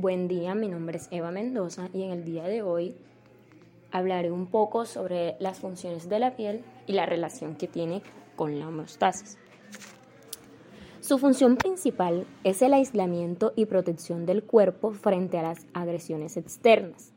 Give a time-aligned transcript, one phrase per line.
[0.00, 2.94] Buen día, mi nombre es Eva Mendoza y en el día de hoy
[3.90, 8.02] hablaré un poco sobre las funciones de la piel y la relación que tiene
[8.36, 9.38] con la homeostasis.
[11.00, 17.12] Su función principal es el aislamiento y protección del cuerpo frente a las agresiones externas,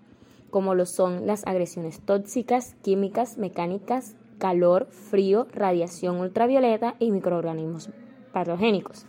[0.50, 7.91] como lo son las agresiones tóxicas, químicas, mecánicas, calor, frío, radiación ultravioleta y microorganismos
[8.34, 9.05] patogénicos.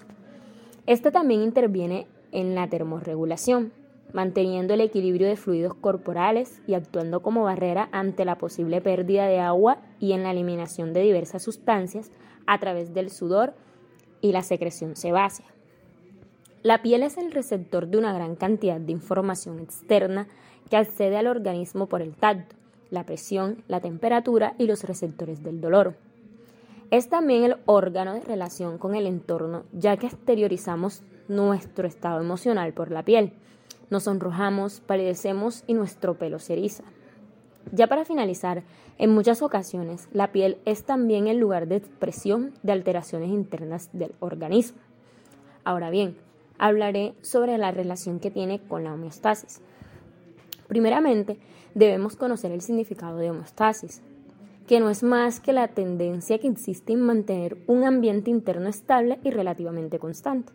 [0.84, 3.72] Esta también interviene en la termorregulación,
[4.12, 9.38] manteniendo el equilibrio de fluidos corporales y actuando como barrera ante la posible pérdida de
[9.38, 12.10] agua y en la eliminación de diversas sustancias
[12.46, 13.54] a través del sudor
[14.20, 15.46] y la secreción sebácea.
[16.62, 20.28] La piel es el receptor de una gran cantidad de información externa
[20.70, 22.54] que accede al organismo por el tacto,
[22.90, 25.96] la presión, la temperatura y los receptores del dolor.
[26.90, 32.72] Es también el órgano de relación con el entorno, ya que exteriorizamos nuestro estado emocional
[32.72, 33.32] por la piel.
[33.90, 36.84] Nos sonrojamos, palidecemos y nuestro pelo se eriza.
[37.70, 38.64] Ya para finalizar,
[38.98, 44.12] en muchas ocasiones la piel es también el lugar de expresión de alteraciones internas del
[44.20, 44.78] organismo.
[45.64, 46.16] Ahora bien,
[46.58, 49.60] hablaré sobre la relación que tiene con la homeostasis.
[50.68, 51.38] Primeramente,
[51.74, 54.02] debemos conocer el significado de homeostasis,
[54.66, 59.18] que no es más que la tendencia que existe en mantener un ambiente interno estable
[59.24, 60.52] y relativamente constante.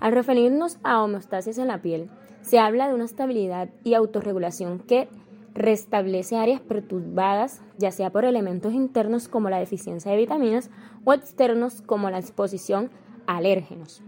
[0.00, 5.08] Al referirnos a homeostasis en la piel, se habla de una estabilidad y autorregulación que
[5.54, 10.70] restablece áreas perturbadas, ya sea por elementos internos como la deficiencia de vitaminas
[11.04, 12.90] o externos como la exposición
[13.26, 14.02] a alérgenos.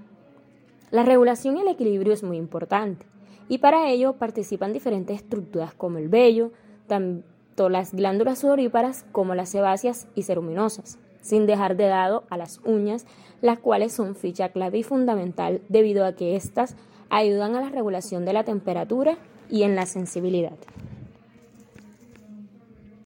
[0.91, 3.07] La regulación y el equilibrio es muy importante
[3.49, 6.53] y para ello participan diferentes estructuras como el vello,
[6.87, 12.61] tanto las glándulas sudoríparas como las sebáceas y ceruminosas, sin dejar de lado a las
[12.65, 13.07] uñas,
[13.41, 16.77] las cuales son ficha clave y fundamental debido a que éstas
[17.09, 19.17] ayudan a la regulación de la temperatura
[19.51, 20.57] y en la sensibilidad.